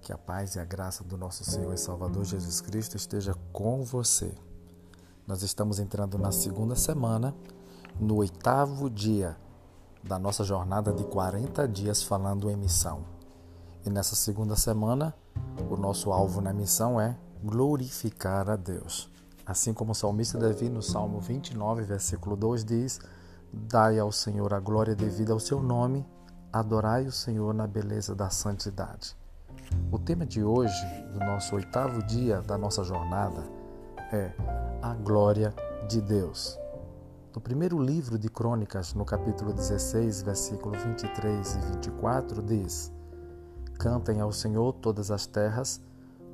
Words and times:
Que 0.00 0.12
a 0.12 0.18
paz 0.18 0.54
e 0.54 0.60
a 0.60 0.64
graça 0.64 1.02
do 1.02 1.16
nosso 1.16 1.44
Senhor 1.44 1.72
e 1.72 1.78
Salvador 1.78 2.24
Jesus 2.24 2.60
Cristo 2.60 2.96
esteja 2.96 3.34
com 3.52 3.82
você. 3.82 4.34
Nós 5.26 5.42
estamos 5.42 5.78
entrando 5.78 6.16
na 6.18 6.30
segunda 6.30 6.76
semana, 6.76 7.34
no 7.98 8.16
oitavo 8.16 8.88
dia 8.88 9.36
da 10.02 10.18
nossa 10.18 10.44
jornada 10.44 10.92
de 10.92 11.04
40 11.04 11.66
dias 11.66 12.02
falando 12.02 12.48
em 12.50 12.56
missão. 12.56 13.04
E 13.84 13.90
nessa 13.90 14.14
segunda 14.14 14.54
semana, 14.54 15.14
o 15.70 15.76
nosso 15.76 16.12
alvo 16.12 16.40
na 16.40 16.52
missão 16.52 17.00
é 17.00 17.16
glorificar 17.42 18.48
a 18.48 18.56
Deus. 18.56 19.10
Assim 19.44 19.72
como 19.72 19.92
o 19.92 19.94
salmista 19.94 20.38
Davi 20.38 20.68
no 20.68 20.82
Salmo 20.82 21.20
29, 21.20 21.82
versículo 21.82 22.36
2 22.36 22.64
diz: 22.64 23.00
Dai 23.52 23.98
ao 23.98 24.10
Senhor 24.10 24.52
a 24.52 24.60
glória 24.60 24.94
devida 24.94 25.32
ao 25.32 25.40
seu 25.40 25.62
nome, 25.62 26.04
adorai 26.58 27.06
o 27.06 27.12
Senhor 27.12 27.52
na 27.52 27.66
beleza 27.66 28.14
da 28.14 28.30
santidade. 28.30 29.16
O 29.90 29.98
tema 29.98 30.24
de 30.24 30.42
hoje, 30.42 30.84
do 31.12 31.18
nosso 31.18 31.54
oitavo 31.54 32.02
dia 32.02 32.40
da 32.40 32.56
nossa 32.56 32.82
jornada, 32.84 33.42
é 34.12 34.32
a 34.82 34.94
glória 34.94 35.54
de 35.88 36.00
Deus. 36.00 36.58
No 37.34 37.40
primeiro 37.40 37.78
livro 37.78 38.18
de 38.18 38.30
Crônicas, 38.30 38.94
no 38.94 39.04
capítulo 39.04 39.52
16, 39.52 40.22
versículo 40.22 40.78
23 40.78 41.54
e 41.54 41.58
24, 41.72 42.42
diz: 42.42 42.92
Cantem 43.78 44.20
ao 44.20 44.32
Senhor 44.32 44.72
todas 44.74 45.10
as 45.10 45.26
terras, 45.26 45.80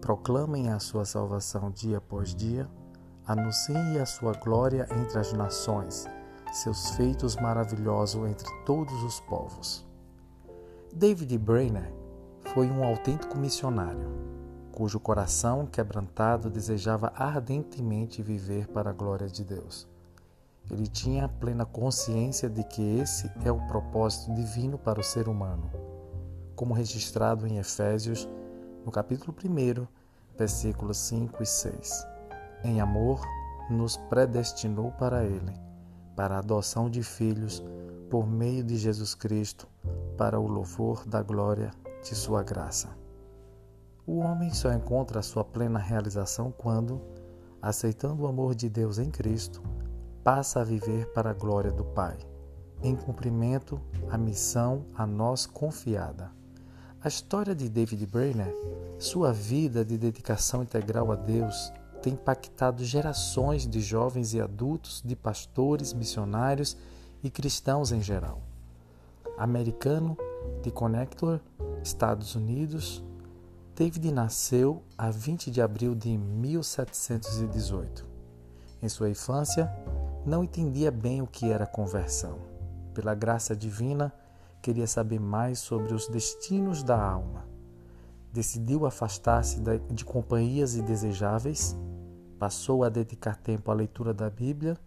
proclamem 0.00 0.70
a 0.70 0.78
sua 0.78 1.04
salvação 1.04 1.70
dia 1.70 1.98
após 1.98 2.34
dia, 2.34 2.68
anunciem 3.26 3.98
a 3.98 4.06
sua 4.06 4.32
glória 4.34 4.86
entre 4.92 5.18
as 5.18 5.32
nações, 5.32 6.06
seus 6.52 6.90
feitos 6.90 7.34
maravilhosos 7.36 8.28
entre 8.28 8.48
todos 8.64 9.02
os 9.02 9.18
povos. 9.20 9.91
David 10.94 11.38
Brainerd 11.38 11.90
foi 12.52 12.70
um 12.70 12.84
autêntico 12.84 13.38
missionário, 13.38 14.10
cujo 14.70 15.00
coração 15.00 15.64
quebrantado 15.64 16.50
desejava 16.50 17.10
ardentemente 17.16 18.22
viver 18.22 18.68
para 18.68 18.90
a 18.90 18.92
glória 18.92 19.26
de 19.26 19.42
Deus. 19.42 19.88
Ele 20.70 20.86
tinha 20.86 21.30
plena 21.30 21.64
consciência 21.64 22.48
de 22.48 22.62
que 22.62 22.82
esse 22.98 23.30
é 23.42 23.50
o 23.50 23.66
propósito 23.66 24.34
divino 24.34 24.76
para 24.76 25.00
o 25.00 25.02
ser 25.02 25.28
humano, 25.28 25.70
como 26.54 26.74
registrado 26.74 27.46
em 27.46 27.56
Efésios, 27.56 28.28
no 28.84 28.92
capítulo 28.92 29.34
1, 29.34 29.86
versículos 30.36 30.98
5 30.98 31.42
e 31.42 31.46
6. 31.46 32.06
Em 32.64 32.82
amor, 32.82 33.26
nos 33.70 33.96
predestinou 33.96 34.92
para 34.92 35.24
Ele, 35.24 35.54
para 36.14 36.36
a 36.36 36.40
adoção 36.40 36.90
de 36.90 37.02
filhos, 37.02 37.64
por 38.10 38.26
meio 38.26 38.62
de 38.62 38.76
Jesus 38.76 39.14
Cristo, 39.14 39.66
para 40.16 40.38
o 40.38 40.46
louvor 40.46 41.06
da 41.06 41.22
glória 41.22 41.70
de 42.02 42.14
sua 42.14 42.42
graça. 42.42 42.96
O 44.06 44.18
homem 44.18 44.52
só 44.52 44.72
encontra 44.72 45.20
a 45.20 45.22
sua 45.22 45.44
plena 45.44 45.78
realização 45.78 46.50
quando, 46.50 47.00
aceitando 47.60 48.22
o 48.22 48.26
amor 48.26 48.54
de 48.54 48.68
Deus 48.68 48.98
em 48.98 49.10
Cristo, 49.10 49.62
passa 50.24 50.60
a 50.60 50.64
viver 50.64 51.06
para 51.12 51.30
a 51.30 51.34
glória 51.34 51.70
do 51.70 51.84
Pai, 51.84 52.18
em 52.82 52.96
cumprimento 52.96 53.80
à 54.10 54.18
missão 54.18 54.84
a 54.94 55.06
nós 55.06 55.46
confiada. 55.46 56.30
A 57.00 57.08
história 57.08 57.54
de 57.54 57.68
David 57.68 58.06
Brainerd, 58.06 58.54
sua 58.98 59.32
vida 59.32 59.84
de 59.84 59.96
dedicação 59.96 60.62
integral 60.62 61.10
a 61.10 61.16
Deus, 61.16 61.72
tem 62.02 62.14
impactado 62.14 62.84
gerações 62.84 63.66
de 63.66 63.80
jovens 63.80 64.34
e 64.34 64.40
adultos, 64.40 65.00
de 65.04 65.14
pastores, 65.14 65.92
missionários 65.92 66.76
e 67.22 67.30
cristãos 67.30 67.92
em 67.92 68.02
geral. 68.02 68.51
Americano 69.42 70.16
de 70.62 70.70
Connector, 70.70 71.40
Estados 71.82 72.36
Unidos, 72.36 73.04
David 73.74 74.12
nasceu 74.12 74.84
a 74.96 75.10
20 75.10 75.50
de 75.50 75.60
abril 75.60 75.96
de 75.96 76.16
1718. 76.16 78.06
Em 78.80 78.88
sua 78.88 79.10
infância, 79.10 79.68
não 80.24 80.44
entendia 80.44 80.92
bem 80.92 81.20
o 81.20 81.26
que 81.26 81.50
era 81.50 81.66
conversão. 81.66 82.38
Pela 82.94 83.16
graça 83.16 83.56
divina, 83.56 84.14
queria 84.62 84.86
saber 84.86 85.18
mais 85.18 85.58
sobre 85.58 85.92
os 85.92 86.06
destinos 86.06 86.84
da 86.84 87.04
alma. 87.04 87.44
Decidiu 88.32 88.86
afastar-se 88.86 89.60
de 89.90 90.04
companhias 90.04 90.76
indesejáveis, 90.76 91.76
passou 92.38 92.84
a 92.84 92.88
dedicar 92.88 93.34
tempo 93.34 93.72
à 93.72 93.74
leitura 93.74 94.14
da 94.14 94.30
Bíblia 94.30 94.78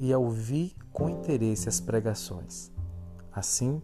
e 0.00 0.12
a 0.12 0.18
ouvir 0.18 0.74
com 0.92 1.08
interesse 1.08 1.68
as 1.68 1.80
pregações. 1.80 2.72
Assim, 3.32 3.80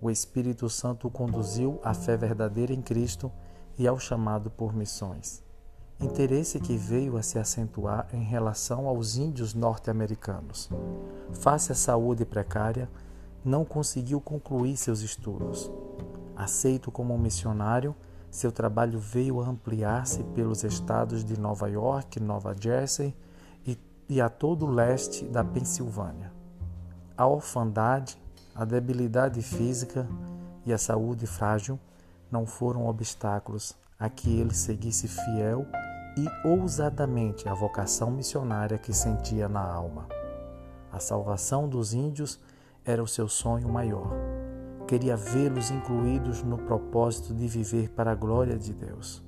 o 0.00 0.10
Espírito 0.10 0.68
Santo 0.68 1.10
conduziu 1.10 1.78
à 1.84 1.92
fé 1.92 2.16
verdadeira 2.16 2.72
em 2.72 2.80
Cristo 2.80 3.30
e 3.78 3.86
ao 3.86 3.98
chamado 3.98 4.50
por 4.50 4.74
missões. 4.74 5.42
Interesse 6.00 6.58
que 6.58 6.76
veio 6.76 7.18
a 7.18 7.22
se 7.22 7.38
acentuar 7.38 8.08
em 8.12 8.22
relação 8.22 8.88
aos 8.88 9.16
índios 9.16 9.52
norte-americanos. 9.52 10.70
Face 11.32 11.72
à 11.72 11.74
saúde 11.74 12.24
precária, 12.24 12.88
não 13.44 13.64
conseguiu 13.64 14.20
concluir 14.20 14.76
seus 14.78 15.02
estudos. 15.02 15.70
Aceito 16.34 16.90
como 16.90 17.18
missionário, 17.18 17.94
seu 18.30 18.50
trabalho 18.50 18.98
veio 18.98 19.42
a 19.42 19.48
ampliar-se 19.48 20.22
pelos 20.24 20.64
estados 20.64 21.22
de 21.22 21.38
Nova 21.38 21.68
York, 21.68 22.18
Nova 22.18 22.54
Jersey 22.58 23.14
e, 23.66 23.78
e 24.08 24.20
a 24.20 24.28
todo 24.30 24.64
o 24.64 24.70
leste 24.70 25.26
da 25.26 25.44
Pensilvânia. 25.44 26.32
A 27.14 27.26
orfandade, 27.26 28.16
a 28.60 28.64
debilidade 28.66 29.40
física 29.40 30.06
e 30.66 30.72
a 30.72 30.76
saúde 30.76 31.26
frágil 31.26 31.80
não 32.30 32.44
foram 32.44 32.86
obstáculos 32.86 33.74
a 33.98 34.10
que 34.10 34.38
ele 34.38 34.52
seguisse 34.52 35.08
fiel 35.08 35.64
e 36.14 36.46
ousadamente 36.46 37.48
a 37.48 37.54
vocação 37.54 38.10
missionária 38.10 38.76
que 38.76 38.92
sentia 38.92 39.48
na 39.48 39.62
alma. 39.62 40.06
A 40.92 40.98
salvação 40.98 41.66
dos 41.66 41.94
índios 41.94 42.38
era 42.84 43.02
o 43.02 43.08
seu 43.08 43.30
sonho 43.30 43.66
maior. 43.66 44.12
Queria 44.86 45.16
vê-los 45.16 45.70
incluídos 45.70 46.42
no 46.42 46.58
propósito 46.58 47.32
de 47.32 47.48
viver 47.48 47.88
para 47.88 48.12
a 48.12 48.14
glória 48.14 48.58
de 48.58 48.74
Deus. 48.74 49.22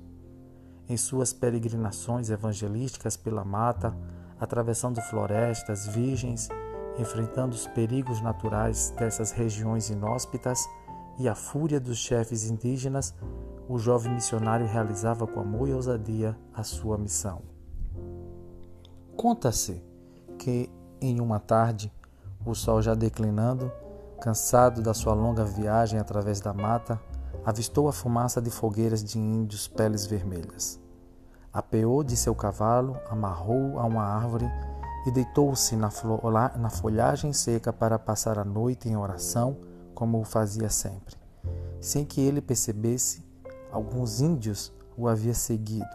Em 0.87 0.95
suas 0.95 1.33
peregrinações 1.33 2.29
evangelísticas 2.29 3.17
pela 3.17 3.43
mata, 3.43 3.97
atravessando 4.39 5.01
florestas 5.01 5.87
virgens 5.87 6.49
enfrentando 6.97 7.55
os 7.55 7.67
perigos 7.67 8.21
naturais 8.21 8.93
dessas 8.97 9.31
regiões 9.31 9.89
inóspitas 9.89 10.67
e 11.17 11.27
a 11.27 11.35
fúria 11.35 11.79
dos 11.79 11.97
chefes 11.97 12.49
indígenas, 12.49 13.13
o 13.67 13.77
jovem 13.77 14.13
missionário 14.13 14.65
realizava 14.67 15.25
com 15.25 15.39
amor 15.39 15.69
e 15.69 15.73
ousadia 15.73 16.37
a 16.53 16.63
sua 16.63 16.97
missão. 16.97 17.41
Conta-se 19.15 19.81
que, 20.37 20.69
em 20.99 21.19
uma 21.19 21.39
tarde, 21.39 21.91
o 22.45 22.53
sol 22.53 22.81
já 22.81 22.93
declinando, 22.93 23.71
cansado 24.19 24.81
da 24.81 24.93
sua 24.93 25.13
longa 25.13 25.45
viagem 25.45 25.99
através 25.99 26.41
da 26.41 26.53
mata, 26.53 26.99
avistou 27.45 27.87
a 27.87 27.93
fumaça 27.93 28.41
de 28.41 28.49
fogueiras 28.49 29.03
de 29.03 29.19
índios 29.19 29.67
peles 29.67 30.05
vermelhas. 30.05 30.79
Apeou 31.51 32.03
de 32.03 32.17
seu 32.17 32.33
cavalo, 32.33 32.97
amarrou 33.09 33.79
a 33.79 33.85
uma 33.85 34.03
árvore 34.03 34.49
e 35.05 35.11
deitou-se 35.11 35.75
na, 35.75 35.89
na 36.57 36.69
folhagem 36.69 37.33
seca 37.33 37.73
para 37.73 37.99
passar 37.99 38.39
a 38.39 38.45
noite 38.45 38.87
em 38.87 38.95
oração, 38.95 39.57
como 39.93 40.19
o 40.19 40.23
fazia 40.23 40.69
sempre. 40.69 41.15
Sem 41.81 42.05
que 42.05 42.21
ele 42.21 42.41
percebesse, 42.41 43.23
alguns 43.71 44.21
índios 44.21 44.73
o 44.97 45.07
haviam 45.07 45.33
seguido, 45.33 45.85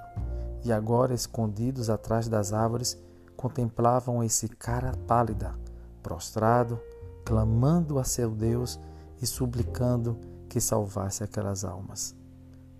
e 0.65 0.73
agora, 0.73 1.15
escondidos 1.15 1.89
atrás 1.89 2.29
das 2.29 2.53
árvores, 2.53 2.99
contemplavam 3.37 4.23
esse 4.23 4.49
cara 4.49 4.93
pálida, 5.07 5.55
prostrado, 6.03 6.81
clamando 7.25 7.99
a 7.99 8.05
seu 8.05 8.31
Deus 8.31 8.79
e 9.23 9.27
suplicando 9.27 10.19
que 10.49 10.61
salvasse 10.61 11.23
aquelas 11.23 11.65
almas. 11.65 12.17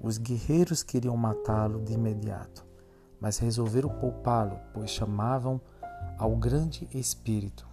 Os 0.01 0.19
guerreiros 0.19 0.83
queriam 0.83 1.17
matá-lo 1.17 1.81
de 1.81 1.93
imediato, 1.93 2.67
mas 3.21 3.39
resolveram 3.39 3.89
poupá-lo, 3.89 4.59
pois 4.73 4.91
chamavam 4.91 5.61
ao 6.19 6.35
grande 6.35 6.89
espírito. 6.93 7.65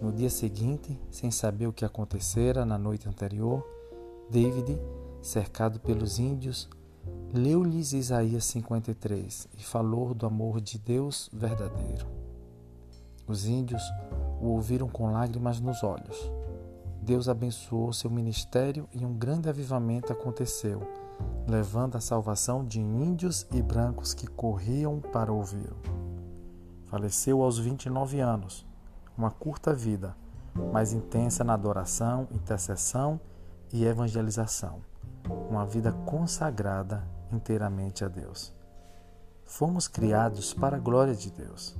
No 0.00 0.12
dia 0.12 0.30
seguinte, 0.30 0.96
sem 1.10 1.28
saber 1.28 1.66
o 1.66 1.72
que 1.72 1.84
acontecera 1.84 2.64
na 2.64 2.78
noite 2.78 3.08
anterior, 3.08 3.66
David, 4.30 4.78
cercado 5.20 5.80
pelos 5.80 6.20
índios, 6.20 6.68
leu-lhes 7.34 7.92
Isaías 7.92 8.44
53 8.44 9.48
e 9.58 9.62
falou 9.64 10.14
do 10.14 10.24
amor 10.24 10.60
de 10.60 10.78
Deus 10.78 11.28
verdadeiro. 11.32 12.06
Os 13.26 13.44
índios 13.44 13.82
o 14.40 14.46
ouviram 14.46 14.88
com 14.88 15.10
lágrimas 15.10 15.58
nos 15.58 15.82
olhos. 15.82 16.30
Deus 17.02 17.28
abençoou 17.28 17.92
seu 17.92 18.08
ministério 18.08 18.88
e 18.92 19.04
um 19.04 19.14
grande 19.14 19.48
avivamento 19.48 20.12
aconteceu, 20.12 20.80
levando 21.46 21.96
a 21.96 22.00
salvação 22.00 22.64
de 22.64 22.80
índios 22.80 23.46
e 23.52 23.60
brancos 23.60 24.14
que 24.14 24.28
corriam 24.28 25.00
para 25.00 25.32
ouvi-lo. 25.32 26.07
Faleceu 26.90 27.42
aos 27.42 27.58
29 27.58 28.20
anos, 28.20 28.66
uma 29.16 29.30
curta 29.30 29.74
vida, 29.74 30.16
mas 30.72 30.92
intensa 30.92 31.44
na 31.44 31.54
adoração, 31.54 32.26
intercessão 32.32 33.20
e 33.72 33.84
evangelização. 33.84 34.80
uma 35.50 35.66
vida 35.66 35.92
consagrada 35.92 37.06
inteiramente 37.30 38.04
a 38.04 38.08
Deus. 38.08 38.54
Fomos 39.44 39.86
criados 39.88 40.54
para 40.54 40.76
a 40.76 40.80
glória 40.80 41.14
de 41.14 41.30
Deus 41.30 41.76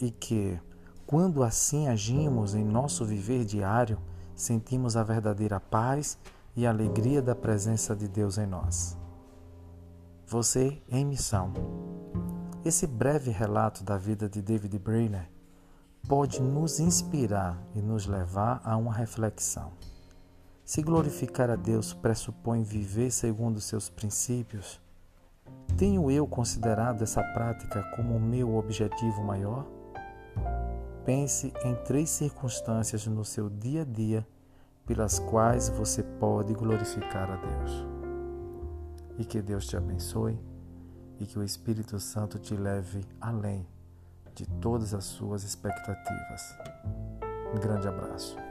e 0.00 0.10
que, 0.10 0.60
quando 1.06 1.42
assim 1.42 1.88
agimos 1.88 2.54
em 2.54 2.64
nosso 2.64 3.04
viver 3.04 3.44
diário, 3.44 3.98
sentimos 4.34 4.96
a 4.96 5.02
verdadeira 5.02 5.58
paz 5.58 6.18
e 6.54 6.66
alegria 6.66 7.22
da 7.22 7.34
presença 7.34 7.94
de 7.94 8.08
Deus 8.08 8.36
em 8.38 8.46
nós. 8.46 8.96
Você 10.26 10.82
em 10.90 11.04
missão. 11.04 11.52
Esse 12.66 12.84
breve 12.84 13.30
relato 13.30 13.84
da 13.84 13.96
vida 13.96 14.28
de 14.28 14.42
David 14.42 14.76
Brainerd 14.80 15.30
pode 16.08 16.42
nos 16.42 16.80
inspirar 16.80 17.62
e 17.76 17.80
nos 17.80 18.08
levar 18.08 18.60
a 18.64 18.76
uma 18.76 18.92
reflexão. 18.92 19.70
Se 20.64 20.82
glorificar 20.82 21.48
a 21.48 21.54
Deus 21.54 21.94
pressupõe 21.94 22.64
viver 22.64 23.12
segundo 23.12 23.60
seus 23.60 23.88
princípios, 23.88 24.80
tenho 25.76 26.10
eu 26.10 26.26
considerado 26.26 27.02
essa 27.02 27.22
prática 27.22 27.84
como 27.94 28.18
meu 28.18 28.56
objetivo 28.56 29.22
maior? 29.22 29.64
Pense 31.04 31.52
em 31.64 31.76
três 31.84 32.10
circunstâncias 32.10 33.06
no 33.06 33.24
seu 33.24 33.48
dia 33.48 33.82
a 33.82 33.84
dia 33.84 34.26
pelas 34.84 35.20
quais 35.20 35.68
você 35.68 36.02
pode 36.02 36.52
glorificar 36.52 37.30
a 37.30 37.36
Deus. 37.36 37.86
E 39.18 39.24
que 39.24 39.40
Deus 39.40 39.68
te 39.68 39.76
abençoe 39.76 40.36
e 41.18 41.26
que 41.26 41.38
o 41.38 41.42
Espírito 41.42 41.98
Santo 41.98 42.38
te 42.38 42.54
leve 42.54 43.04
além 43.20 43.66
de 44.34 44.46
todas 44.60 44.92
as 44.92 45.04
suas 45.04 45.44
expectativas. 45.44 46.42
Um 47.54 47.58
grande 47.58 47.88
abraço. 47.88 48.45